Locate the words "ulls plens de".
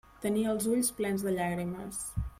0.71-1.35